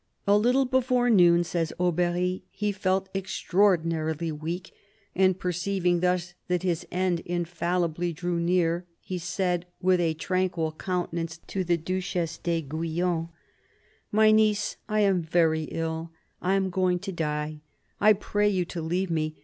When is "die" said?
17.11-17.61